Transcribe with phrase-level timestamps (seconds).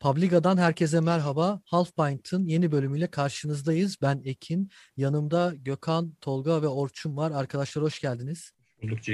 [0.00, 1.60] Publiga'dan herkese merhaba.
[1.64, 3.96] Half Pint'ın yeni bölümüyle karşınızdayız.
[4.02, 4.70] Ben Ekin.
[4.96, 7.30] Yanımda Gökhan, Tolga ve Orçun var.
[7.30, 8.52] Arkadaşlar hoş geldiniz.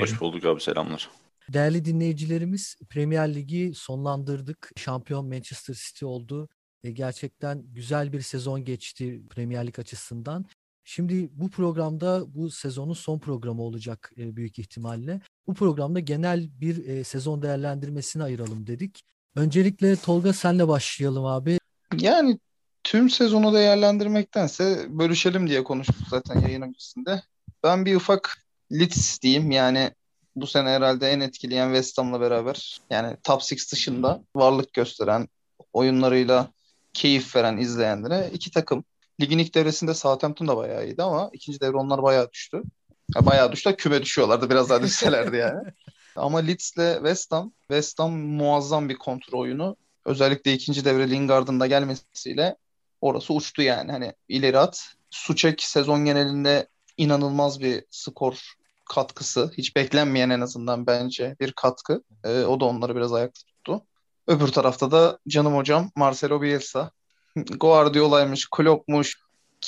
[0.00, 1.10] Hoş bulduk abi selamlar.
[1.52, 4.70] Değerli dinleyicilerimiz Premier Ligi sonlandırdık.
[4.76, 6.48] Şampiyon Manchester City oldu.
[6.84, 10.46] E, gerçekten güzel bir sezon geçti Premier Lig açısından.
[10.84, 15.20] Şimdi bu programda bu sezonun son programı olacak e, büyük ihtimalle.
[15.46, 19.04] Bu programda genel bir e, sezon değerlendirmesini ayıralım dedik.
[19.36, 21.58] Öncelikle Tolga senle başlayalım abi.
[21.98, 22.38] Yani
[22.84, 27.22] tüm sezonu değerlendirmektense bölüşelim diye konuştuk zaten yayın öncesinde.
[27.64, 28.38] Ben bir ufak
[28.72, 29.90] Leeds diyeyim yani
[30.36, 35.28] bu sene herhalde en etkileyen West Ham'la beraber yani top 6 dışında varlık gösteren
[35.72, 36.50] oyunlarıyla
[36.92, 38.84] keyif veren izleyenlere iki takım.
[39.20, 42.62] Ligin ilk devresinde Southampton da bayağı iyiydi ama ikinci devre onlar bayağı düştü.
[43.16, 43.76] Ya bayağı düştü.
[43.76, 44.50] Küme düşüyorlardı.
[44.50, 45.62] Biraz daha düşselerdi yani.
[46.16, 49.76] Ama Leeds'le West Ham, West Ham muazzam bir kontrol oyunu.
[50.04, 52.56] Özellikle ikinci devre Lingard'ın da gelmesiyle
[53.00, 53.92] orası uçtu yani.
[53.92, 54.94] Hani ileri at.
[55.10, 59.50] Suçek sezon genelinde inanılmaz bir skor katkısı.
[59.58, 62.02] Hiç beklenmeyen en azından bence bir katkı.
[62.24, 63.86] Ee, o da onları biraz ayakta tuttu.
[64.26, 66.90] Öbür tarafta da canım hocam Marcelo Bielsa.
[67.36, 69.20] Guardiola'ymış, Klopp'muş.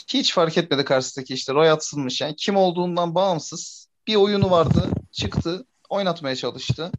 [0.09, 2.21] Hiç fark etmedi karşısındaki işte Roy Hudson'mış.
[2.21, 4.91] Yani kim olduğundan bağımsız bir oyunu vardı.
[5.13, 6.93] Çıktı oynatmaya çalıştı.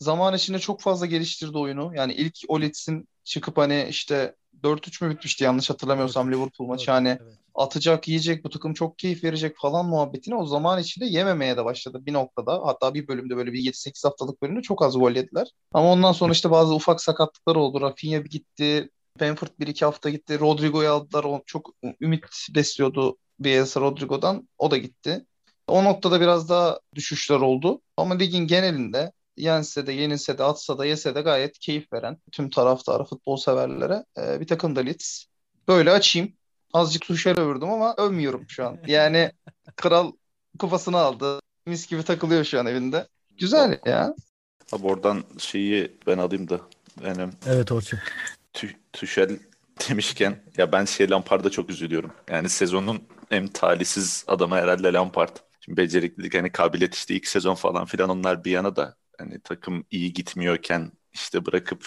[0.00, 1.92] Zaman içinde çok fazla geliştirdi oyunu.
[1.94, 7.38] Yani ilk Olits'in çıkıp hani işte 4-3 mü bitmişti yanlış hatırlamıyorsam Liverpool maçı hani evet.
[7.54, 12.06] atacak, yiyecek bu takım çok keyif verecek falan muhabbetini o zaman içinde yememeye de başladı
[12.06, 12.60] bir noktada.
[12.64, 15.48] Hatta bir bölümde böyle bir 7-8 haftalık bölümde çok az gol yediler.
[15.72, 17.80] Ama ondan sonra işte bazı ufak sakatlıklar oldu.
[17.80, 18.90] Rafinha bir gitti.
[19.20, 20.40] Benford bir iki hafta gitti.
[20.40, 21.24] Rodrigo'yu aldılar.
[21.24, 24.48] O çok ümit besliyordu Bielsa Rodrigo'dan.
[24.58, 25.26] O da gitti.
[25.68, 27.80] O noktada biraz daha düşüşler oldu.
[27.96, 32.50] Ama ligin genelinde yense de yenilse de atsa da yese de gayet keyif veren tüm
[32.50, 35.24] taraftarı futbol severlere e, bir takım da Leeds.
[35.68, 36.32] Böyle açayım.
[36.72, 38.78] Azıcık Tuşer'e övürdüm ama övmüyorum şu an.
[38.86, 39.32] Yani
[39.76, 40.12] kral
[40.58, 41.40] kupasını aldı.
[41.66, 43.08] Mis gibi takılıyor şu an evinde.
[43.38, 44.14] Güzel ya.
[44.72, 46.60] Abi oradan şeyi ben alayım da.
[47.04, 47.98] Benim evet Orçun.
[48.52, 49.38] Tü, Tüşel
[49.88, 52.12] demişken ya ben şey Lampard'a çok üzülüyorum.
[52.30, 55.36] Yani sezonun en talihsiz adamı herhalde Lampard.
[55.64, 59.86] Şimdi beceriklilik hani kabiliyet işte ilk sezon falan filan onlar bir yana da hani takım
[59.90, 61.86] iyi gitmiyorken işte bırakıp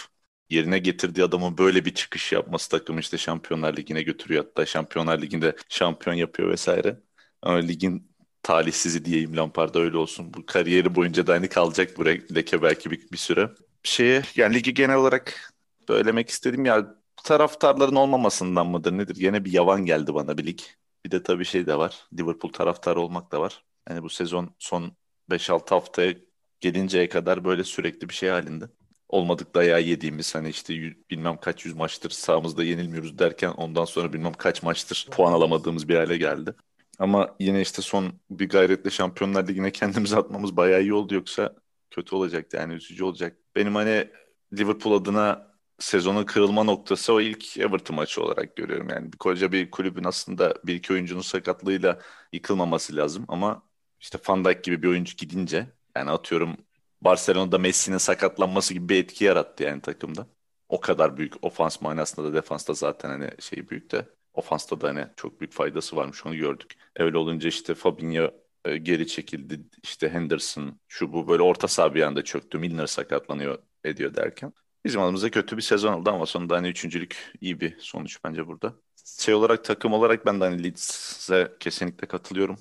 [0.49, 5.55] yerine getirdiği adamın böyle bir çıkış yapması takım işte Şampiyonlar Ligi'ne götürüyor hatta Şampiyonlar Ligi'nde
[5.69, 6.99] şampiyon yapıyor vesaire.
[7.41, 8.11] Ama ligin
[8.43, 10.33] talihsizi diyeyim Lampard'a öyle olsun.
[10.33, 13.49] Bu kariyeri boyunca da hani kalacak bu leke belki bir, bir süre.
[13.83, 15.53] Şeye yani ligi genel olarak
[15.87, 19.15] söylemek istedim ya taraftarların olmamasından mıdır nedir?
[19.15, 20.59] Yine bir yavan geldi bana bir lig.
[21.07, 22.07] Bir de tabii şey de var.
[22.17, 23.63] Liverpool taraftarı olmak da var.
[23.89, 24.91] Yani bu sezon son
[25.29, 26.15] 5-6 haftaya
[26.59, 28.65] gelinceye kadar böyle sürekli bir şey halinde.
[29.09, 34.13] Olmadık dayağı yediğimiz hani işte yüz, bilmem kaç yüz maçtır sağımızda yenilmiyoruz derken ondan sonra
[34.13, 36.55] bilmem kaç maçtır puan alamadığımız bir hale geldi.
[36.99, 41.55] Ama yine işte son bir gayretle Şampiyonlar Ligi'ne kendimizi atmamız bayağı iyi oldu yoksa
[41.91, 43.37] kötü olacaktı yani üzücü olacak.
[43.55, 44.07] Benim hani
[44.53, 48.89] Liverpool adına sezonun kırılma noktası o ilk Everton maçı olarak görüyorum.
[48.89, 51.99] Yani koca bir kulübün aslında bir iki oyuncunun sakatlığıyla
[52.33, 53.63] yıkılmaması lazım ama
[53.99, 56.57] işte Van Dijk gibi bir oyuncu gidince yani atıyorum
[57.01, 60.27] Barcelona'da Messi'nin sakatlanması gibi bir etki yarattı yani takımda.
[60.69, 65.07] O kadar büyük ofans manasında da defansta zaten hani şey büyük de ofansta da hani
[65.15, 66.73] çok büyük faydası varmış onu gördük.
[66.95, 68.31] Öyle olunca işte Fabinho
[68.65, 69.59] e, geri çekildi.
[69.83, 72.57] işte Henderson şu bu böyle orta saha bir anda çöktü.
[72.57, 74.53] Milner sakatlanıyor ediyor derken.
[74.85, 78.75] Bizim adımıza kötü bir sezon oldu ama sonunda hani üçüncülük iyi bir sonuç bence burada.
[79.19, 82.57] Şey olarak takım olarak ben de hani Leeds'e kesinlikle katılıyorum.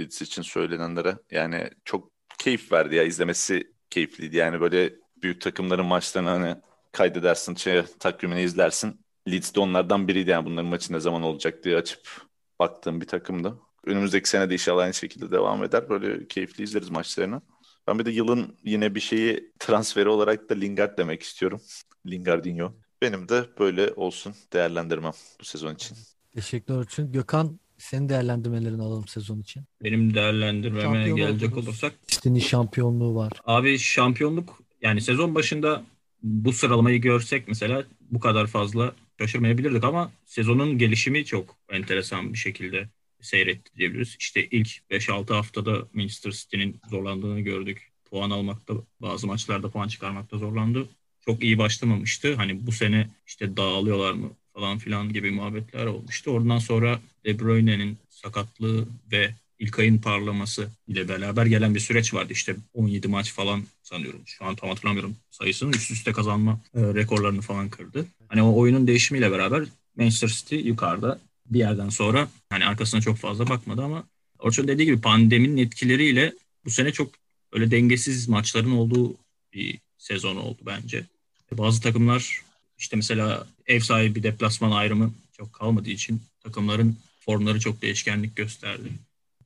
[0.00, 1.16] Leeds için söylenenlere.
[1.30, 4.36] Yani çok keyif verdi ya izlemesi keyifliydi.
[4.36, 6.56] Yani böyle büyük takımların maçlarını hani
[6.92, 9.00] kaydedersin, şey, takvimini izlersin.
[9.28, 12.08] Leeds de onlardan biriydi yani bunların maçı ne zaman olacak diye açıp
[12.58, 13.58] baktığım bir takımdı.
[13.86, 15.88] Önümüzdeki sene de inşallah aynı şekilde devam eder.
[15.88, 17.42] Böyle keyifli izleriz maçlarını.
[17.88, 21.60] Ben bir de yılın yine bir şeyi transferi olarak da Lingard demek istiyorum.
[22.06, 22.72] Lingardinho.
[23.02, 25.96] Benim de böyle olsun değerlendirmem bu sezon için.
[26.34, 27.12] Teşekkürler için.
[27.12, 29.62] Gökhan senin değerlendirmelerini alalım sezon için.
[29.84, 31.68] Benim değerlendirmeme Şampiyon gelecek oldunuz.
[31.68, 31.92] olursak.
[32.06, 33.32] City'nin şampiyonluğu var.
[33.44, 35.84] Abi şampiyonluk yani sezon başında
[36.22, 42.88] bu sıralamayı görsek mesela bu kadar fazla şaşırmayabilirdik ama sezonun gelişimi çok enteresan bir şekilde
[43.20, 44.16] seyretti diyebiliriz.
[44.18, 47.92] İşte ilk 5-6 haftada Manchester City'nin zorlandığını gördük.
[48.10, 50.88] Puan almakta, bazı maçlarda puan çıkarmakta zorlandı.
[51.24, 52.34] Çok iyi başlamamıştı.
[52.34, 56.30] Hani bu sene işte dağılıyorlar mı falan filan gibi muhabbetler olmuştu.
[56.30, 62.32] Oradan sonra De Bruyne'nin sakatlığı ve İlkay'ın parlaması ile beraber gelen bir süreç vardı.
[62.32, 64.20] İşte 17 maç falan sanıyorum.
[64.26, 65.70] Şu an tam hatırlamıyorum sayısını.
[65.70, 68.06] Üst üste kazanma e, rekorlarını falan kırdı.
[68.28, 69.64] Hani o oyunun değişimiyle beraber
[69.96, 74.04] Manchester City yukarıda bir yerden sonra hani arkasına çok fazla bakmadı ama
[74.38, 76.34] Orçun dediği gibi pandeminin etkileriyle
[76.64, 77.10] bu sene çok
[77.52, 79.16] öyle dengesiz maçların olduğu
[79.52, 81.04] bir sezon oldu bence.
[81.52, 82.42] Bazı takımlar
[82.78, 88.88] işte mesela ev sahibi deplasman ayrımı çok kalmadığı için takımların formları çok değişkenlik gösterdi.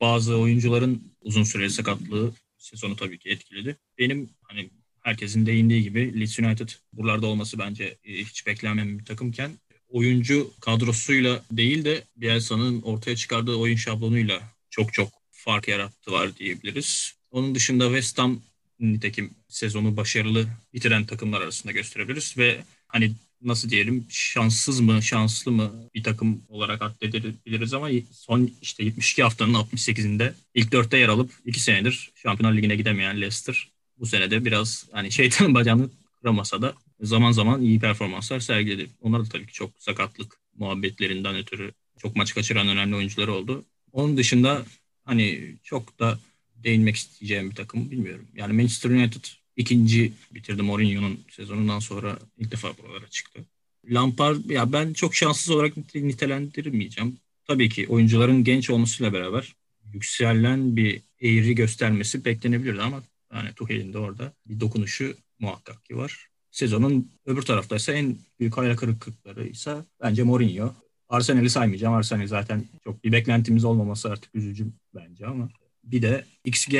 [0.01, 3.77] Bazı oyuncuların uzun süreli sakatlığı sezonu tabii ki etkiledi.
[3.97, 4.69] Benim hani
[5.01, 9.51] herkesin değindiği gibi Leeds United buralarda olması bence e, hiç beklenmeyen bir takımken
[9.93, 17.13] oyuncu kadrosuyla değil de Bielsa'nın ortaya çıkardığı oyun şablonuyla çok çok fark yarattılar diyebiliriz.
[17.31, 18.39] Onun dışında West Ham
[18.79, 23.11] nitekim sezonu başarılı bitiren takımlar arasında gösterebiliriz ve hani
[23.41, 29.53] nasıl diyelim şanssız mı şanslı mı bir takım olarak addedebiliriz ama son işte 72 haftanın
[29.53, 33.67] 68'inde ilk dörtte yer alıp iki senedir Şampiyonlar Ligi'ne gidemeyen Leicester
[33.99, 35.89] bu senede biraz hani şeytanın bacağını
[36.21, 36.73] kıramasa da
[37.03, 38.89] zaman zaman iyi performanslar sergiledi.
[39.01, 43.65] Onlar da tabii ki çok sakatlık muhabbetlerinden ötürü çok maç kaçıran önemli oyuncuları oldu.
[43.91, 44.65] Onun dışında
[45.05, 46.19] hani çok da
[46.55, 48.27] değinmek isteyeceğim bir takım bilmiyorum.
[48.35, 49.23] Yani Manchester United
[49.55, 53.45] ikinci bitirdi Mourinho'nun sezonundan sonra ilk defa buralara çıktı.
[53.89, 57.17] Lampard ya ben çok şanssız olarak nitelendirmeyeceğim.
[57.47, 59.55] Tabii ki oyuncuların genç olmasıyla beraber
[59.93, 63.03] yükselen bir eğri göstermesi beklenebilirdi ama
[63.33, 66.27] yani Tuchel'in de orada bir dokunuşu muhakkak ki var.
[66.53, 70.73] Sezonun öbür taraftaysa en büyük hayal kırıklıkları ise bence Mourinho.
[71.09, 71.93] Arsenal'i saymayacağım.
[71.93, 75.49] Arsenal zaten çok bir beklentimiz olmaması artık üzücü bence ama
[75.83, 76.73] bir de XG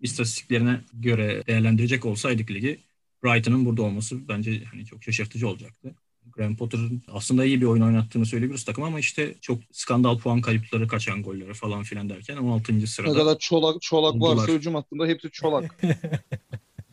[0.00, 2.78] istatistiklerine göre değerlendirecek olsaydık ligi
[3.24, 5.94] Brighton'ın burada olması bence hani çok şaşırtıcı olacaktı.
[6.32, 10.88] Graham Potter'ın aslında iyi bir oyun oynattığını söyleyebiliriz takım ama işte çok skandal puan kayıpları,
[10.88, 12.86] kaçan golleri falan filan derken 16.
[12.86, 13.12] sırada.
[13.12, 14.36] Ne kadar çolak çolak oldular.
[14.36, 15.76] varsa hücum hattında hepsi çolak.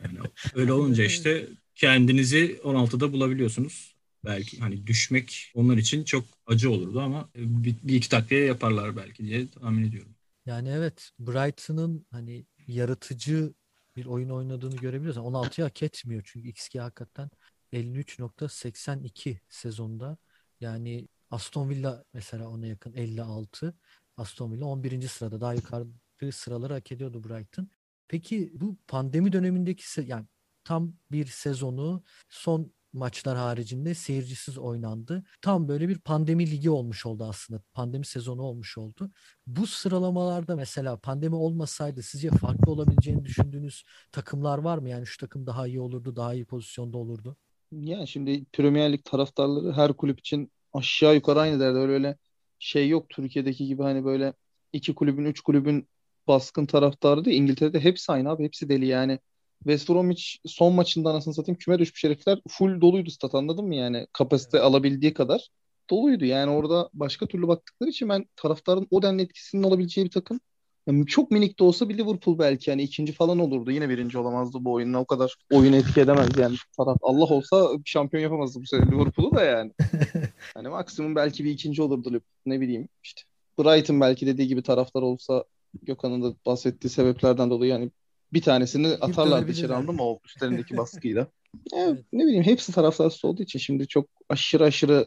[0.02, 0.18] yani
[0.54, 3.96] öyle olunca işte kendinizi 16'da bulabiliyorsunuz.
[4.24, 9.24] Belki hani düşmek onlar için çok acı olurdu ama bir, bir iki takviye yaparlar belki
[9.24, 10.14] diye tahmin ediyorum.
[10.46, 13.54] Yani evet Brighton'ın hani yaratıcı
[13.96, 15.18] bir oyun oynadığını görebiliyoruz.
[15.20, 17.30] 16'yı hak etmiyor çünkü XG hakikaten
[17.72, 20.16] 53.82 sezonda.
[20.60, 23.74] Yani Aston Villa mesela ona yakın 56.
[24.16, 25.08] Aston Villa 11.
[25.08, 27.68] sırada daha yukarıda sıraları hak ediyordu Brighton.
[28.08, 30.26] Peki bu pandemi dönemindeki yani
[30.64, 35.24] tam bir sezonu son maçlar haricinde seyircisiz oynandı.
[35.42, 37.62] Tam böyle bir pandemi ligi olmuş oldu aslında.
[37.74, 39.10] Pandemi sezonu olmuş oldu.
[39.46, 44.88] Bu sıralamalarda mesela pandemi olmasaydı sizce farklı olabileceğini düşündüğünüz takımlar var mı?
[44.88, 47.36] Yani şu takım daha iyi olurdu, daha iyi pozisyonda olurdu.
[47.72, 51.78] Yani şimdi Premier Lig taraftarları her kulüp için aşağı yukarı aynı derdi.
[51.78, 52.16] Öyle öyle
[52.58, 54.32] şey yok Türkiye'deki gibi hani böyle
[54.72, 55.88] iki kulübün, üç kulübün
[56.28, 57.42] baskın taraftarı değil.
[57.42, 58.44] İngiltere'de hepsi aynı abi.
[58.44, 59.18] Hepsi deli yani.
[59.62, 64.06] West Bromwich son maçında anasını satayım küme düşmüş herifler full doluydu stat anladın mı yani
[64.12, 64.66] kapasite evet.
[64.66, 65.48] alabildiği kadar
[65.90, 66.24] doluydu.
[66.24, 70.40] Yani orada başka türlü baktıkları için ben taraftarın o denli etkisinin olabileceği bir takım
[70.86, 73.70] yani çok minik de olsa bir Liverpool belki yani ikinci falan olurdu.
[73.70, 74.98] Yine birinci olamazdı bu oyunla.
[74.98, 76.96] O kadar oyun etki edemez yani taraf.
[77.02, 79.72] Allah olsa şampiyon yapamazdı bu sene Liverpool'u da yani.
[80.54, 82.42] hani maksimum belki bir ikinci olurdu Liverpool.
[82.46, 83.22] Ne bileyim işte.
[83.58, 85.44] Brighton belki dediği gibi taraftar olsa
[85.82, 87.90] Gökhan'ın da bahsettiği sebeplerden dolayı yani
[88.32, 91.26] bir tanesini atarlar içeri anladın mı o üstlerindeki baskıyla.
[91.72, 95.06] Yani, ne bileyim hepsi taraftarsız olduğu için şimdi çok aşırı aşırı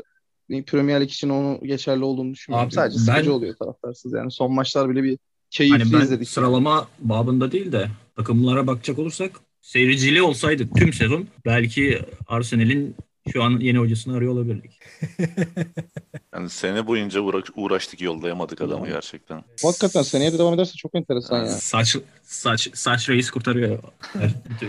[0.67, 2.67] Premier Lig için onu geçerli olduğunu düşünmüyorum.
[2.67, 3.03] Abi, Sadece ben...
[3.03, 4.32] sıkıcı oluyor taraftarsız yani.
[4.32, 5.17] Son maçlar bile bir
[5.50, 6.29] keyifli hani ben izledik.
[6.29, 12.96] Sıralama babında değil de takımlara bakacak olursak seyircili olsaydı tüm sezon belki Arsenal'in
[13.34, 14.79] şu an yeni hocasını arıyor olabilirdik.
[16.34, 19.44] yani sene boyunca uğra- uğraştık yollayamadık adamı gerçekten.
[19.63, 21.48] Hakikaten seneye de devam ederse çok enteresan yani.
[21.50, 21.62] yani.
[21.62, 23.84] Saç saç saç reis kurtarıyor.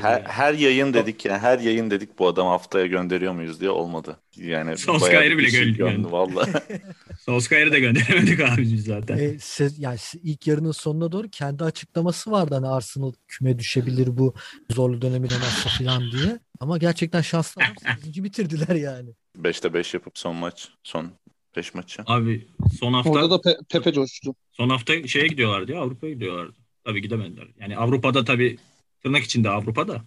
[0.00, 4.16] her, her yayın dedik ya, her yayın dedik bu adamı haftaya gönderiyor muyuz diye olmadı.
[4.36, 6.10] Yani Solskjaer'i bile gönderiyor.
[6.10, 6.48] Valla.
[7.20, 9.18] Solskjaer'i de gönderemedik abi biz zaten.
[9.18, 14.34] E, siz, yani ilk yarının sonuna doğru kendi açıklaması vardı hani Arsenal küme düşebilir bu
[14.74, 16.38] zorlu dönemi dönemezse falan diye.
[16.60, 18.24] Ama gerçekten şanslı adam 8.
[18.24, 19.10] bitirdiler yani.
[19.42, 21.10] 5'te 5 yapıp son maç, son
[21.56, 22.02] 5 maçı.
[22.06, 22.46] Abi
[22.80, 23.10] son hafta...
[23.10, 24.34] Orada da Pe- Pepe coştu.
[24.52, 26.54] Son hafta şeye gidiyorlardı ya Avrupa'ya gidiyorlardı.
[26.84, 27.46] Tabii gidemediler.
[27.60, 28.56] Yani Avrupa'da tabii
[29.02, 30.04] tırnak içinde Avrupa'da.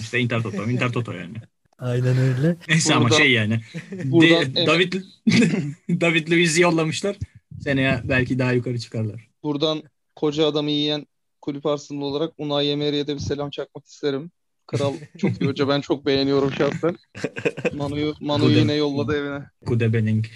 [0.00, 1.34] İşte Inter Toto, Inter Toto yani.
[1.78, 2.56] Aynen öyle.
[2.68, 3.60] Neyse ama şey yani.
[3.92, 4.92] De, David
[6.00, 7.16] David Luiz'i yollamışlar.
[7.60, 9.28] Seneye belki daha yukarı çıkarlar.
[9.42, 9.82] Buradan
[10.16, 11.06] koca adamı yiyen
[11.40, 14.30] kulüp Arsenal olarak Unai Emery'e de bir selam çakmak isterim.
[14.66, 15.68] Kral çok iyi hoca.
[15.68, 16.96] Ben çok beğeniyorum şahsen.
[17.72, 19.44] Manu'yu Manu'yu yine yolladı evine.
[19.66, 20.26] Kudebening.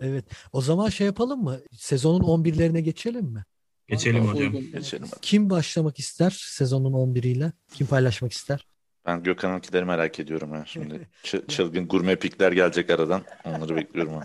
[0.00, 0.24] evet.
[0.52, 1.60] O zaman şey yapalım mı?
[1.72, 3.44] Sezonun 11'lerine geçelim mi?
[3.88, 4.52] Geçelim hocam.
[4.72, 5.08] Geçelim.
[5.22, 7.52] Kim başlamak ister sezonun 11'iyle?
[7.74, 8.66] Kim paylaşmak ister?
[9.06, 11.08] Ben Gökhan'ınkileri merak ediyorum ha şimdi.
[11.24, 13.22] Ç- çılgın gurme pikler gelecek aradan.
[13.44, 14.22] Onları bekliyorum ha.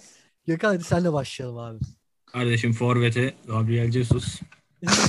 [0.48, 1.80] Gökhan hadi senle başlayalım abi.
[2.26, 4.40] Kardeşim Forvet'e Gabriel Jesus.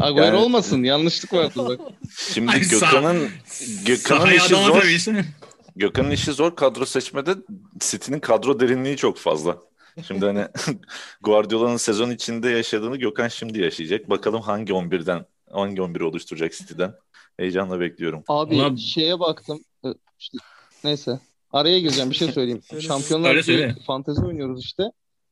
[0.00, 0.82] Agüero Yani- olmasın.
[0.82, 1.80] Yanlışlık vardı bak.
[2.34, 3.28] Şimdi Ay, sağ- Gökhan'ın
[3.86, 5.14] Gökhan'ın Sahaya işi adama zor.
[5.76, 7.34] Gökhan'ın işi zor kadro seçmede.
[7.80, 9.58] City'nin kadro derinliği çok fazla.
[10.08, 10.46] Şimdi hani
[11.20, 14.10] Guardiola'nın sezon içinde yaşadığını Gökhan şimdi yaşayacak.
[14.10, 15.26] Bakalım hangi 11'den
[15.60, 16.94] hangi 11'i oluşturacak City'den.
[17.36, 18.24] Heyecanla bekliyorum.
[18.28, 19.60] Abi Ulan- şeye baktım.
[19.84, 20.38] Ee, işte,
[20.84, 21.20] neyse.
[21.52, 22.62] Araya gireceğim bir şey söyleyeyim.
[22.70, 22.82] Söyle.
[22.82, 23.76] Şampiyonlar Söyle, Ligi söyle.
[23.86, 24.82] fantezi oynuyoruz işte.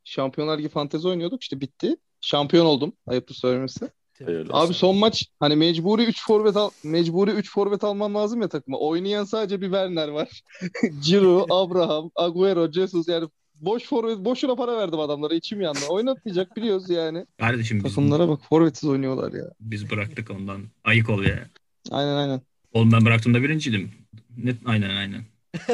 [0.04, 1.96] Şampiyonlar Ligi fantezi oynuyorduk işte bitti.
[2.20, 2.92] Şampiyon oldum.
[3.06, 3.90] Ayıptır söylemesi.
[4.26, 4.72] Abi olsun.
[4.72, 8.78] son maç hani mecburi 3 forvet al mecburi 3 forvet alman lazım ya takıma.
[8.78, 10.42] Oynayan sadece bir Werner var.
[11.06, 13.28] Giroud, Abraham, Agüero, Jesus yani
[13.60, 15.78] boş forvet boşuna para verdim adamlara içim yandı.
[15.90, 17.26] Oynatmayacak biliyoruz yani.
[17.38, 19.44] Kardeşim biz, Takımlara bak forvetsiz oynuyorlar ya.
[19.60, 20.62] biz bıraktık ondan.
[20.84, 21.48] Ayık ol ya.
[21.90, 22.40] Aynen aynen.
[22.72, 23.90] Oğlum ben bıraktığımda birinciydim.
[24.36, 25.24] Net aynen aynen.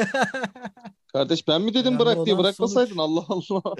[1.13, 3.75] Kardeş ben mi dedim Önemli bırak diye bırakmasaydın Allah Allah.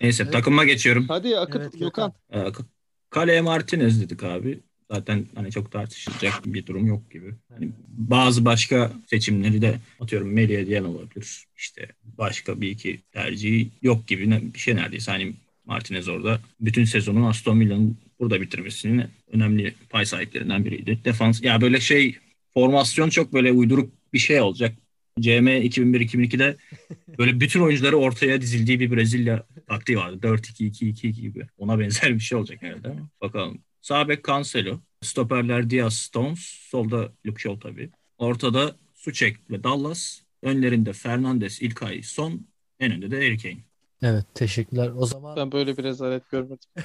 [0.00, 0.32] Neyse Evet.
[0.32, 1.04] takıma geçiyorum.
[1.08, 2.12] Hadi akıt Evet, Gökhan.
[2.30, 2.64] Ee, K-
[3.10, 4.60] Kaleye Martinez dedik abi.
[4.90, 7.34] Zaten hani çok tartışılacak bir durum yok gibi.
[7.52, 11.44] Hani bazı başka seçimleri de atıyorum Melih'e diyen olabilir.
[11.56, 15.10] İşte başka bir iki tercihi yok gibi bir şey neredeyse.
[15.10, 15.32] Hani
[15.64, 20.98] Martinez orada bütün sezonu Aston Villa'nın burada bitirmesinin önemli pay sahiplerinden biriydi.
[21.04, 22.16] Defans ya böyle şey
[22.54, 24.74] formasyon çok böyle uyduruk bir şey olacak.
[25.20, 26.56] CM 2001-2002'de
[27.18, 30.18] böyle bütün oyuncuları ortaya dizildiği bir Brezilya taktiği vardı.
[30.22, 31.46] 4-2-2-2 gibi.
[31.58, 33.58] Ona benzer bir şey olacak herhalde bakalım.
[33.86, 34.78] Sağ bek Cancelo.
[35.02, 36.40] Stoperler Diaz Stones.
[36.70, 37.90] Solda Luke Shaw tabii.
[38.18, 40.20] Ortada Suçek ve Dallas.
[40.42, 42.46] Önlerinde Fernandes, İlkay, Son.
[42.80, 43.64] En önde de Harry Kane.
[44.02, 44.92] evet teşekkürler.
[44.96, 46.68] O zaman Ben böyle bir rezalet görmedim.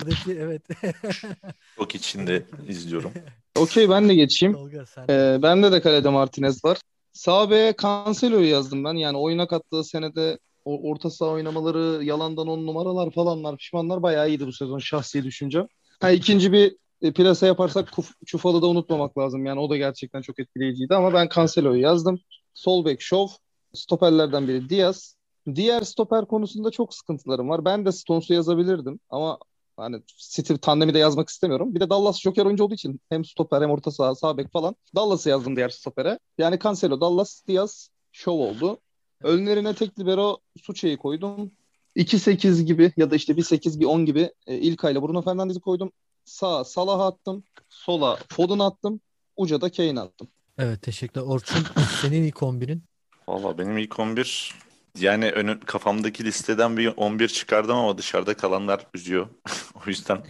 [0.00, 0.62] buradaki evet.
[1.76, 3.12] Çok içinde izliyorum.
[3.58, 4.54] Okey ben de geçeyim.
[4.54, 5.06] Tolga sen.
[5.10, 6.78] Ee, bende de kalede Martinez var.
[7.12, 8.94] Sağ B'ye Cancelo'yu yazdım ben.
[8.94, 14.46] Yani oyuna kattığı senede o orta saha oynamaları, yalandan on numaralar falanlar, pişmanlar bayağı iyiydi
[14.46, 15.66] bu sezon şahsi düşüncem.
[16.02, 19.46] Ha, ikinci bir e, plase yaparsak Kuf- Çufalı da unutmamak lazım.
[19.46, 22.20] Yani o da gerçekten çok etkileyiciydi ama ben Cancelo'yu yazdım.
[22.54, 23.28] Sol bek Şov,
[23.72, 25.16] stoperlerden biri Diaz.
[25.54, 27.64] Diğer stoper konusunda çok sıkıntılarım var.
[27.64, 29.38] Ben de Stones'u yazabilirdim ama
[29.76, 31.74] hani City tandemi de yazmak istemiyorum.
[31.74, 34.76] Bir de Dallas Joker oyuncu olduğu için hem stoper hem orta saha, sağ bek falan.
[34.96, 36.18] Dallas'ı yazdım diğer stopere.
[36.38, 38.78] Yani Cancelo, Dallas, Diaz, Şov oldu.
[39.22, 41.52] Önlerine tek libero Suçe'yi koydum.
[41.96, 45.92] 2-8 gibi ya da işte bir 8 bir 10 gibi e, İlkay'la Bruno Fernandes'i koydum.
[46.24, 47.44] Sağa Salah'ı attım.
[47.68, 49.00] Sola Foden'ı attım.
[49.36, 50.28] Uca da Kane'i attım.
[50.58, 51.26] Evet teşekkürler.
[51.26, 51.66] Orçun
[52.00, 52.82] senin ilk 11'in.
[53.28, 54.54] Valla benim ilk 11
[54.98, 59.28] yani önü, kafamdaki listeden bir 11 çıkardım ama dışarıda kalanlar üzüyor.
[59.74, 60.26] o yüzden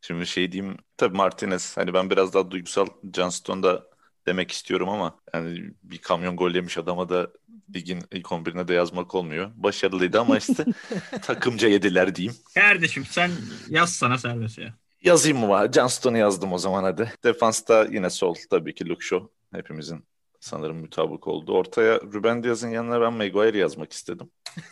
[0.00, 3.84] şimdi şey diyeyim tabii Martinez hani ben biraz daha duygusal Johnston da
[4.26, 7.30] demek istiyorum ama yani bir kamyon gol yemiş adama da
[7.74, 9.50] ligin ilk 11'ine de yazmak olmuyor.
[9.56, 10.64] Başarılıydı ama işte
[11.22, 12.36] takımca yediler diyeyim.
[12.54, 13.30] Kardeşim sen
[13.68, 14.74] yaz sana serbest ya.
[15.02, 15.70] Yazayım mı?
[15.74, 17.12] Johnston'u yazdım o zaman hadi.
[17.24, 19.26] Defansta yine sol tabii ki Luke Shaw.
[19.52, 20.04] Hepimizin
[20.40, 21.52] sanırım mutabık oldu.
[21.52, 24.30] Ortaya Ruben Diaz'ın yanına ben Maguire yazmak istedim.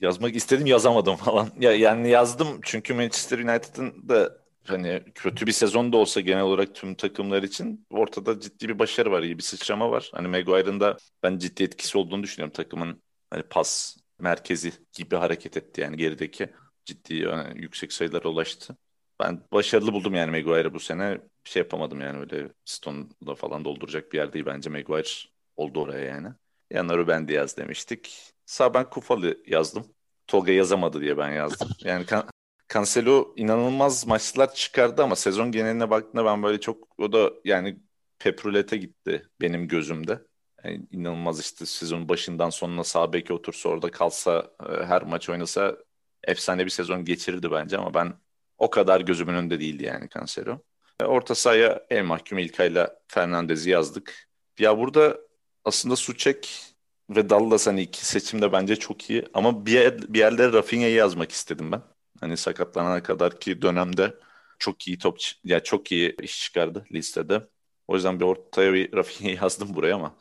[0.00, 1.50] yazmak istedim yazamadım falan.
[1.60, 6.74] Ya, yani yazdım çünkü Manchester United'ın da hani kötü bir sezon da olsa genel olarak
[6.74, 10.10] tüm takımlar için ortada ciddi bir başarı var, iyi bir sıçrama var.
[10.14, 15.80] Hani Maguire'ın da ben ciddi etkisi olduğunu düşünüyorum takımın hani pas merkezi gibi hareket etti
[15.80, 16.50] yani gerideki
[16.84, 18.76] ciddi yani yüksek sayılara ulaştı.
[19.20, 21.20] Ben başarılı buldum yani Maguire'ı bu sene.
[21.44, 25.08] Bir şey yapamadım yani öyle Stone'la falan dolduracak bir yer değil bence Maguire
[25.56, 26.28] oldu oraya yani.
[26.70, 28.32] Yanına Ruben Diaz demiştik.
[28.46, 29.94] Sağ ben Kufalı yazdım.
[30.26, 31.68] Tolga yazamadı diye ben yazdım.
[31.84, 32.31] Yani Can-
[32.74, 37.78] Cancelo inanılmaz maçlar çıkardı ama sezon geneline baktığında ben böyle çok o da yani
[38.18, 40.22] Peprulete gitti benim gözümde.
[40.64, 45.76] Yani inanılmaz işte sezon başından sonuna sağ beke otursa orada kalsa e, her maç oynasa
[46.24, 48.14] efsane bir sezon geçirirdi bence ama ben
[48.58, 50.58] o kadar gözümün önünde değildi yani Cancelo.
[51.00, 54.28] E, Orta sahaya el mahkum İlkay'la Fernandez'i yazdık.
[54.58, 55.18] Ya burada
[55.64, 56.64] aslında Suçek
[57.10, 61.32] ve Dallas hani iki seçimde bence çok iyi ama bir, yer, bir yerlere Rafinha'yı yazmak
[61.32, 61.91] istedim ben.
[62.22, 64.14] Hani sakatlanana kadar ki dönemde
[64.58, 67.48] çok iyi top ya çok iyi iş çıkardı listede.
[67.88, 70.16] O yüzden bir ortaya bir Rafinha'yı yazdım buraya ama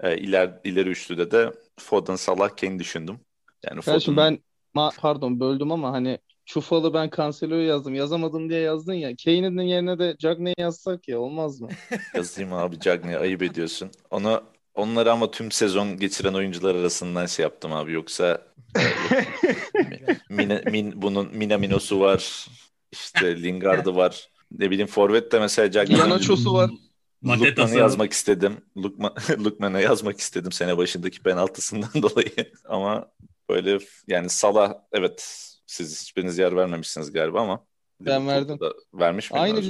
[0.00, 3.20] e, iler, ileri üçlüde de Foden, Salah, Kane düşündüm.
[3.66, 4.38] Yani Foden ben
[4.74, 7.94] ma- pardon böldüm ama hani Çufalı ben Cancelo'yu yazdım.
[7.94, 9.16] Yazamadım diye yazdın ya.
[9.24, 11.68] Kane'in yerine de Cagney'i yazsak ya olmaz mı?
[12.14, 13.90] yazayım abi Cagney'i ayıp ediyorsun.
[14.10, 17.92] Onu onları ama tüm sezon geçiren oyuncular arasından şey yaptım abi.
[17.92, 18.42] Yoksa
[20.30, 22.46] Mina, min, bunun Minamino'su var.
[22.92, 24.28] İşte Lingard'ı var.
[24.50, 26.70] Ne bileyim Forvet de mesela Cagney'in Yanaçosu var.
[27.24, 28.56] Lukman'ı Matetası yazmak istedim.
[28.76, 29.14] Lukman,
[29.44, 32.52] Lukman'a yazmak istedim sene başındaki penaltısından dolayı.
[32.64, 33.10] Ama
[33.50, 33.78] böyle
[34.08, 35.24] yani Salah evet
[35.66, 37.66] siz hiçbiriniz yer vermemişsiniz galiba ama
[38.00, 38.60] Ben verdim.
[38.60, 39.62] da vermiş miydim Aynı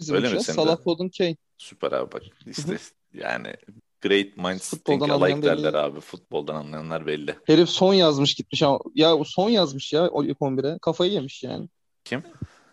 [0.00, 0.82] bizim Öyle mi Salah?
[0.84, 1.36] Foden Kane.
[1.58, 2.78] Süper abi bak işte
[3.14, 3.54] yani
[4.08, 5.78] great minds Futboldan think alike derler belli.
[5.78, 6.00] abi.
[6.00, 7.34] Futboldan anlayanlar belli.
[7.46, 8.78] Herif son yazmış gitmiş ama.
[8.94, 10.78] Ya o son yazmış ya o ilk 11'e.
[10.78, 11.68] Kafayı yemiş yani.
[12.04, 12.22] Kim?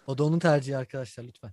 [0.07, 1.51] O da onun tercihi arkadaşlar lütfen.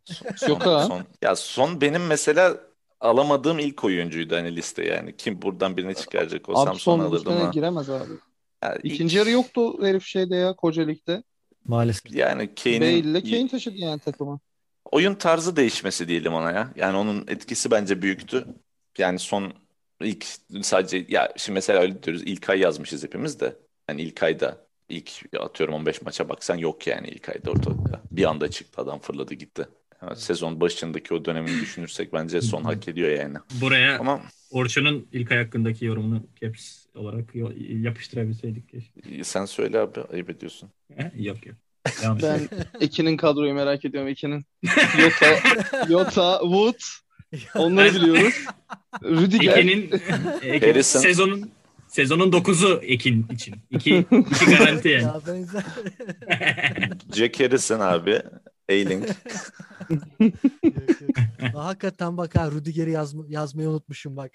[0.48, 0.84] Yok ha.
[0.88, 2.56] Son, ya son benim mesela
[3.00, 5.16] alamadığım ilk oyuncuydu hani liste yani.
[5.16, 7.50] Kim buradan birini çıkaracak olsam Abi son son alırdım ama.
[7.50, 8.12] giremez abi.
[8.64, 11.22] Yani ilk- İkinci yarı yoktu herif şeyde ya Koca Lig'de.
[11.66, 12.12] Maalesef.
[12.14, 14.40] Yani Kane'in ile Kane taşıdı yani takımı.
[14.92, 16.72] oyun tarzı değişmesi diyelim ona ya.
[16.76, 18.44] Yani onun etkisi bence büyüktü.
[18.98, 19.52] Yani son
[20.00, 20.26] ilk
[20.62, 23.56] sadece ya şimdi mesela öyle diyoruz ilk ay yazmışız hepimiz de.
[23.86, 28.02] Hani ilk ayda ilk atıyorum 15 maça baksan yok yani ilk ayda ortalıkta.
[28.10, 29.68] Bir anda çıktı adam fırladı gitti.
[30.02, 33.38] Yani sezon başındaki o dönemini düşünürsek bence son hak ediyor yani.
[33.60, 37.34] Buraya Ama Orçun'un ilk ay hakkındaki yorumunu caps olarak
[37.70, 39.24] yapıştırabilseydik keşke.
[39.24, 40.70] sen söyle abi ayıp ediyorsun.
[41.16, 41.56] Yok yok.
[42.02, 42.48] Devam Ben.
[42.80, 44.08] Ekin'in kadroyu merak ediyorum.
[44.08, 44.44] Ekin'in.
[44.98, 45.26] Yota,
[45.88, 46.80] Yota, Wood.
[47.54, 48.34] Onları biliyoruz.
[49.04, 49.56] Rüdiger.
[49.56, 49.90] Ekin'in
[50.42, 51.00] Ekin, Harrison.
[51.00, 51.50] sezonun
[51.88, 53.54] sezonun 9'u Ekin için.
[53.70, 55.02] İki, iki garanti yani.
[55.02, 55.64] ya benzer.
[57.14, 58.22] Jack Harrison abi.
[58.70, 59.04] Ailing.
[61.54, 64.32] Hakikaten bak ha Rudiger'i yazma, yazmayı unutmuşum bak.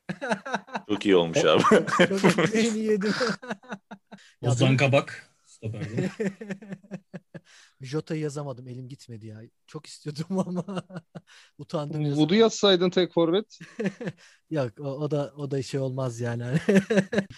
[0.89, 1.63] Çok iyi olmuş abi.
[1.97, 3.13] Çok iyi yedim.
[4.41, 5.29] Ozan Kabak.
[7.81, 8.67] Jota'yı yazamadım.
[8.67, 9.41] Elim gitmedi ya.
[9.67, 10.83] Çok istiyordum ama
[11.57, 12.05] utandım.
[12.05, 13.59] Wood'u yazsaydın tek forvet.
[14.50, 16.43] Yok o, o da o da şey olmaz yani.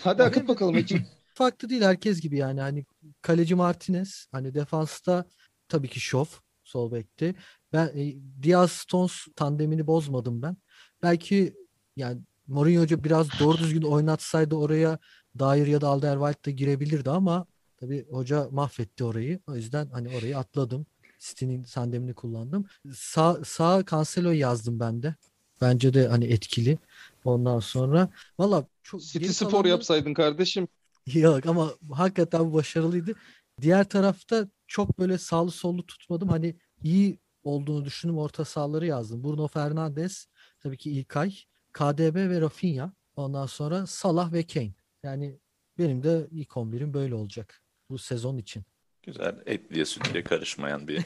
[0.02, 0.86] Hadi akıt bakalım.
[1.34, 2.62] Farklı değil herkes gibi yani.
[2.62, 2.86] Hani
[3.22, 5.26] kaleci Martinez, hani defansta
[5.68, 6.26] tabii ki Şov
[6.64, 7.36] sol bekte.
[7.74, 10.58] Ben e, Diaz Stones tandemini bozmadım ben.
[11.04, 11.54] Belki
[11.96, 15.00] yani Mourinho Hoca biraz doğru düzgün oynatsaydı oraya
[15.40, 17.46] Dair ya da Alderweireld de girebilirdi ama
[17.78, 19.40] tabii hoca mahvetti orayı.
[19.48, 20.86] O yüzden hani orayı atladım.
[21.20, 22.66] City'nin tandemini kullandım.
[22.94, 25.16] Sağ, sağ Cancelo'yu yazdım ben de.
[25.62, 26.78] Bence de hani etkili.
[27.26, 28.10] Ondan sonra
[28.40, 30.68] valla çok City Spor kalanları- yapsaydın kardeşim.
[31.14, 33.14] Yok ama hakikaten başarılıydı.
[33.62, 36.30] Diğer tarafta çok böyle sağlı sollu tutmadım.
[36.30, 38.18] Hani iyi olduğunu düşündüm.
[38.18, 39.24] Orta sahaları yazdım.
[39.24, 40.28] Bruno Fernandes,
[40.60, 41.36] tabii ki İlkay,
[41.74, 42.94] KDB ve Rafinha.
[43.16, 44.74] Ondan sonra Salah ve Kane.
[45.04, 45.40] Yani
[45.78, 48.64] benim de ilk 11'im böyle olacak bu sezon için.
[49.04, 51.04] Güzel etliye sütlüye karışmayan bir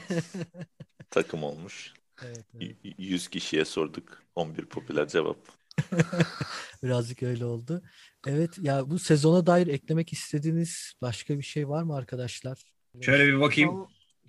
[1.10, 1.92] takım olmuş.
[2.24, 2.76] Evet, evet.
[2.84, 4.22] Y- 100 kişiye sorduk.
[4.34, 5.36] 11 popüler cevap.
[6.82, 7.82] Birazcık öyle oldu.
[8.26, 12.62] Evet ya bu sezona dair eklemek istediğiniz başka bir şey var mı arkadaşlar?
[13.00, 13.86] Şöyle bir bakayım.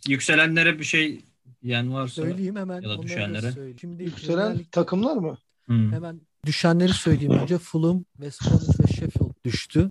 [0.07, 1.25] Yükselenlere bir şey
[1.63, 2.13] diyen varsa.
[2.21, 2.81] Söyleyeyim hemen.
[2.81, 3.77] Ya da düşenlere.
[3.81, 5.37] Şimdi Yükselen Lig- takımlar mı?
[5.65, 5.91] Hmm.
[5.93, 7.57] Hemen düşenleri söyleyeyim önce.
[7.57, 9.89] Fulham, West Bromwich ve Sheffield düştü.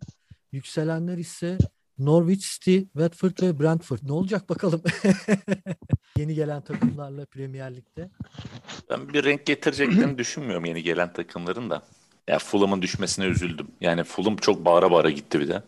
[0.53, 1.59] Yükselenler ise
[2.01, 3.99] Norwich City, Watford ve Brentford.
[4.03, 4.83] Ne olacak bakalım.
[6.19, 8.11] Yeni gelen takımlarla Premier Lig'de.
[8.91, 11.83] Ben bir renk getireceklerini düşünmüyorum yeni gelen takımların da.
[12.29, 13.67] Ya Fulham'ın düşmesine üzüldüm.
[13.81, 15.63] Yani Fulham çok bağıra bağıra gitti bir de.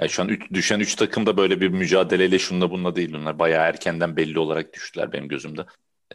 [0.00, 3.14] Yani şu an üç, düşen 3 takım da böyle bir mücadeleyle şunla bununla değil.
[3.14, 5.66] Onlar bayağı erkenden belli olarak düştüler benim gözümde.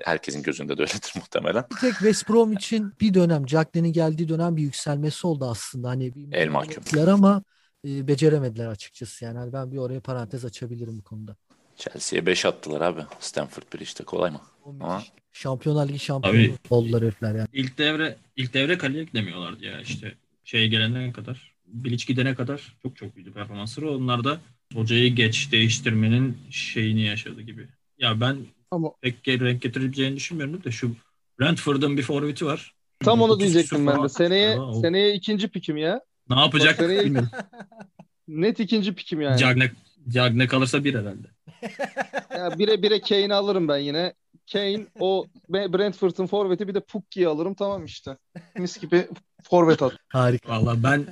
[0.02, 1.66] Herkesin gözünde de öyledir muhtemelen.
[1.72, 5.90] Bir tek West Brom için bir dönem, Jacklin'in geldiği dönem bir yükselmesi oldu aslında.
[5.90, 7.10] Hani bir El mahkum.
[7.10, 7.44] ama
[7.88, 9.26] e, beceremediler açıkçası.
[9.26, 11.36] Yani hani ben bir oraya parantez açabilirim bu konuda.
[11.76, 13.02] Chelsea'ye 5 attılar abi.
[13.20, 14.42] Stanford Bridge'de kolay mı?
[14.66, 15.04] Ama-.
[15.34, 17.48] Şampiyonlar Ligi şampiyonu Abi- oldular herifler yani.
[17.54, 21.54] İlk devre ilk devre kaleye eklemiyorlardı ya işte şeye gelene kadar.
[21.68, 23.92] Bilic gidene kadar çok çok iyiydi performansları.
[23.98, 24.40] Onlar da
[24.74, 27.68] hocayı geç değiştirmenin şeyini yaşadı gibi.
[27.98, 28.38] Ya ben
[28.72, 30.96] Ama pek geri renk getirebileceğini düşünmüyorum da şu
[31.40, 32.74] Brentford'un bir forveti var.
[33.00, 34.10] tam onu 30 diyecektim ben de.
[34.10, 36.02] Seneye o- seneye ikinci pikim ya.
[36.30, 37.30] Ne yapacak bilmiyorum.
[38.28, 39.38] Net ikinci pikim yani.
[39.38, 39.72] Cagne,
[40.10, 41.28] Cagne kalırsa bir herhalde.
[42.38, 44.14] Ya bire bire Kane'i alırım ben yine.
[44.52, 48.18] Kane o Brentford'un forveti bir de Pukki'yi alırım tamam işte.
[48.58, 49.08] Mis gibi
[49.44, 49.94] forvet at.
[50.10, 50.50] Harika.
[50.50, 51.08] Valla ben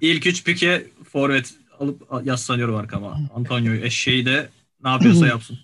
[0.00, 3.18] ilk üç pike forvet alıp yaslanıyorum arkama.
[3.34, 4.48] Antonio eşeği de
[4.84, 5.58] ne yapıyorsa yapsın.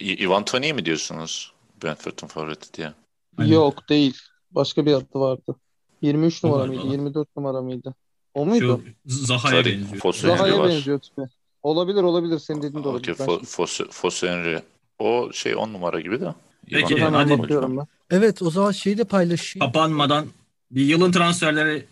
[0.00, 1.52] Ivan Toney mi diyorsunuz?
[1.82, 2.92] Brentford'un favoriti diye.
[3.38, 3.52] Aynen.
[3.52, 4.18] Yok değil.
[4.50, 5.56] Başka bir adı vardı.
[6.02, 6.80] 23 numara mıydı?
[6.82, 6.92] falan.
[6.92, 7.94] 24 numara mıydı?
[8.34, 8.80] O muydu?
[9.08, 10.00] Şu Zaha'ya benziyor.
[10.00, 10.68] Fosu Zaha'ya var.
[10.68, 11.22] benziyor tipi.
[11.62, 12.38] Olabilir olabilir.
[12.38, 13.16] Senin dediğin de Okey, olabilir.
[13.18, 14.62] Ben Fo- şimdi- Fosu, Fosu Henry.
[14.98, 16.34] O şey 10 numara gibi de.
[16.70, 17.38] Peki, Ivan Hemen hadi.
[17.38, 17.86] bakıyorum ben.
[18.10, 19.66] Evet o zaman şeyi de paylaşayım.
[19.66, 20.26] Kapanmadan
[20.70, 21.86] bir yılın transferleri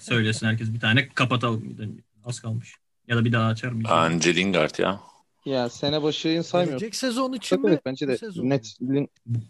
[0.00, 1.76] Söylesin herkes bir tane kapatalım.
[2.24, 2.74] Az kalmış.
[3.08, 3.90] Ya da bir daha açar mıyız?
[3.90, 5.00] Bence Lingard ya.
[5.46, 6.78] Ya sene başını saymıyorum.
[6.78, 7.72] Gelecek sezon için Tabii mi?
[7.72, 8.76] evet, bence de sezon net.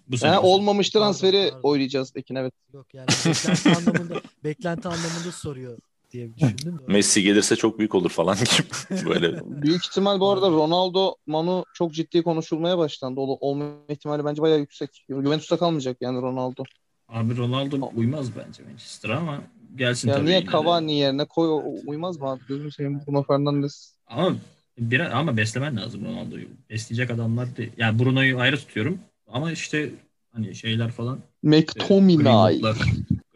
[0.07, 0.31] Bu, sene.
[0.31, 1.69] Ha, olmamış Pardon, transferi pardon.
[1.69, 2.55] oylayacağız Ekin evet.
[2.73, 5.79] Yok yani beklenti anlamında beklenti anlamında soruyor
[6.13, 6.79] diye düşündüm.
[6.79, 6.83] de.
[6.87, 9.05] Messi gelirse çok büyük olur falan gibi.
[9.09, 13.21] Böyle Büyük ihtimal bu arada Ronaldo Manu çok ciddi konuşulmaya başlandı.
[13.21, 15.05] Ol- olma ihtimali bence bayağı yüksek.
[15.09, 16.63] Juventus'ta kalmayacak yani Ronaldo.
[17.09, 19.41] Abi Ronaldo uymaz bence Manchester'a ama
[19.77, 20.27] gelsin Ya tabii.
[20.27, 20.47] niye.
[20.47, 22.41] Cavani yerine koy uymaz mı abi?
[22.49, 23.95] Gözünü seveyim Bruno Fernandes.
[24.07, 24.37] Ama
[24.81, 26.49] bir, ama beslemen lazım Ronaldo'yu.
[26.71, 27.73] Besleyecek adamlar değil.
[27.77, 28.99] Yani Bruno'yu ayrı tutuyorum.
[29.27, 29.91] Ama işte
[30.33, 31.17] hani şeyler falan.
[31.17, 32.61] e, McTominay.
[32.61, 32.89] Greenwood'lar,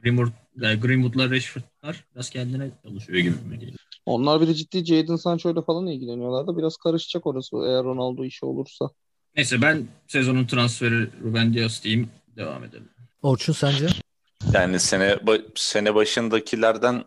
[0.02, 3.78] Greenwood, yani Greenwood'lar, Rashford'lar biraz kendine çalışıyor gibi geliyor?
[4.06, 8.46] Onlar bir de ciddi Jadon Sancho'yla falan ilgileniyorlar da biraz karışacak orası eğer Ronaldo işi
[8.46, 8.90] olursa.
[9.36, 12.08] Neyse ben sezonun transferi Ruben Dias diyeyim.
[12.36, 12.88] Devam edelim.
[13.22, 13.86] Orçun sence?
[14.52, 15.18] yani sene
[15.54, 17.04] sene başındakilerden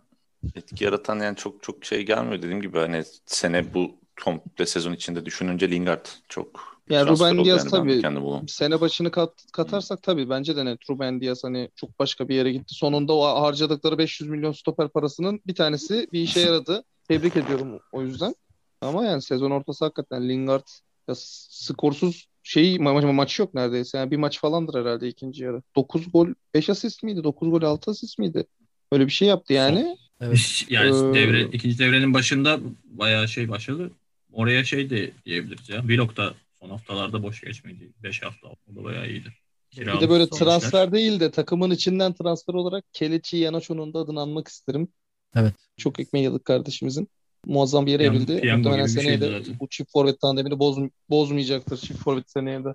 [0.55, 5.25] etki yaratan yani çok çok şey gelmiyor dediğim gibi hani sene bu komple sezon içinde
[5.25, 8.01] düşününce Lingard çok Ya transfer Ruben Dias yani tabii
[8.47, 12.51] sene başını kat, katarsak tabii bence de net Ruben Dias hani çok başka bir yere
[12.51, 12.73] gitti.
[12.75, 16.83] Sonunda o harcadıkları 500 milyon stoper parasının bir tanesi bir işe yaradı.
[17.07, 18.35] Tebrik ediyorum o yüzden.
[18.81, 20.67] Ama yani sezon ortası hakikaten Lingard
[21.07, 23.97] ya skorsuz şey ma- ma- maç yok neredeyse.
[23.97, 25.61] Yani bir maç falandır herhalde ikinci yarı.
[25.75, 27.23] 9 gol 5 asist miydi?
[27.23, 28.45] 9 gol 6 asist miydi?
[28.91, 29.97] Öyle bir şey yaptı yani.
[30.21, 30.65] Evet.
[30.69, 33.91] Yani Ee, devre, ikinci devrenin başında bayağı şey başladı.
[34.33, 35.83] Oraya şey de diyebiliriz ya.
[35.83, 37.91] Vlog da son haftalarda boş geçmedi.
[38.03, 38.47] 5 hafta.
[38.47, 39.33] O da bayağı iyiydi.
[39.77, 44.47] Bir de böyle transfer değil de takımın içinden transfer olarak Kelechi Iheanacho'nun da adını anmak
[44.47, 44.87] isterim.
[45.35, 45.53] Evet.
[45.77, 47.09] Çok ekmeği yedik kardeşimizin.
[47.45, 48.33] Muazzam bir yere evrildi.
[48.33, 50.77] Muhtemelen seneye de bu çift forvet tandemini boz,
[51.09, 52.69] bozmayacaktır çift forvet seneye de.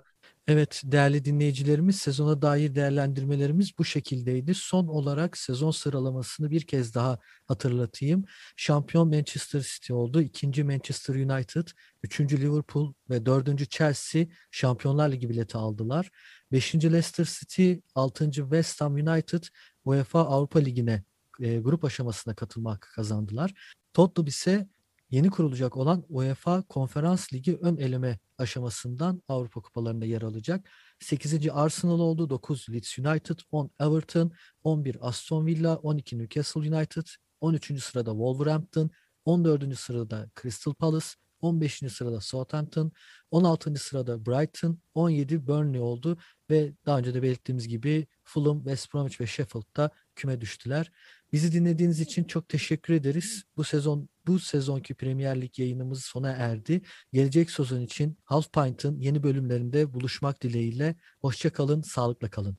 [0.47, 4.53] Evet değerli dinleyicilerimiz sezona dair değerlendirmelerimiz bu şekildeydi.
[4.55, 8.23] Son olarak sezon sıralamasını bir kez daha hatırlatayım.
[8.57, 10.21] Şampiyon Manchester City oldu.
[10.21, 11.67] İkinci Manchester United,
[12.03, 16.09] üçüncü Liverpool ve dördüncü Chelsea Şampiyonlar Ligi bileti aldılar.
[16.51, 19.43] Beşinci Leicester City, altıncı West Ham United
[19.85, 21.03] UEFA Avrupa Ligi'ne
[21.39, 23.53] e, grup aşamasına katılma hakkı kazandılar.
[23.93, 24.67] Tottenham ise
[25.13, 30.69] yeni kurulacak olan UEFA Konferans Ligi ön eleme aşamasından Avrupa kupalarında yer alacak.
[30.99, 31.49] 8.
[31.49, 34.31] Arsenal oldu, 9 Leeds United, 10 Everton,
[34.63, 37.07] 11 Aston Villa, 12 Newcastle United,
[37.41, 37.83] 13.
[37.83, 38.89] sırada Wolverhampton,
[39.25, 39.79] 14.
[39.79, 41.07] sırada Crystal Palace,
[41.41, 41.79] 15.
[41.89, 42.91] sırada Southampton,
[43.31, 43.75] 16.
[43.75, 46.17] sırada Brighton, 17 Burnley oldu
[46.49, 50.91] ve daha önce de belirttiğimiz gibi Fulham, West Bromwich ve Sheffield da küme düştüler.
[51.33, 53.43] Bizi dinlediğiniz için çok teşekkür ederiz.
[53.57, 56.81] Bu sezon bu sezonki Premier Lig yayınımız sona erdi.
[57.13, 60.95] Gelecek sezon için Half Pint'ın yeni bölümlerinde buluşmak dileğiyle.
[61.21, 62.57] Hoşça kalın, sağlıkla kalın.